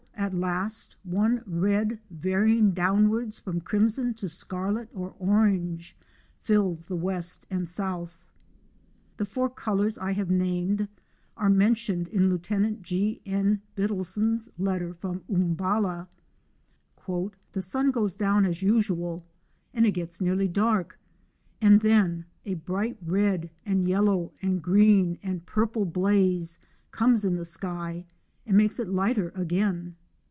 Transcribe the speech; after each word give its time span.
at 0.13 0.35
last 0.35 0.95
one 1.01 1.41
red, 1.47 1.97
varying 2.11 2.69
downwards 2.71 3.39
from 3.39 3.59
crimson 3.59 4.13
to 4.13 4.29
scarlet 4.29 4.87
or 4.93 5.15
orange 5.17 5.95
fills 6.43 6.85
the 6.85 6.95
west 6.95 7.47
and 7.49 7.67
south. 7.67 8.17
The 9.17 9.25
four 9.25 9.49
colours 9.49 9.97
I 9.97 10.11
have 10.11 10.29
named 10.29 10.87
are 11.35 11.49
mentioned 11.49 12.07
in 12.07 12.29
Lieut. 12.29 12.83
G. 12.83 13.19
N. 13.25 13.61
Bittleston's 13.75 14.47
letter 14.59 14.93
from 14.93 15.21
Umballa:" 15.27 16.07
The 17.53 17.61
sun 17.61 17.89
goes 17.89 18.15
down 18.15 18.45
as 18.45 18.61
usual 18.61 19.25
and 19.73 19.87
it 19.87 19.91
gets 19.93 20.21
nearly 20.21 20.47
dark, 20.47 20.99
and 21.59 21.81
then 21.81 22.25
a 22.45 22.53
bright 22.53 22.97
red 23.03 23.49
and 23.65 23.87
yellow 23.87 24.33
and 24.39 24.61
green 24.61 25.17
and 25.23 25.47
purple 25.47 25.83
blaze 25.85 26.59
comes 26.91 27.25
in 27.25 27.37
the 27.37 27.43
sky 27.45 28.05
and 28.45 28.55
makes 28.55 28.79
it 28.79 28.87
lighter 28.87 29.29
again.'' 29.33 29.95